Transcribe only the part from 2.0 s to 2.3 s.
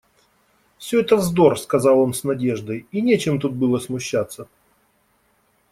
с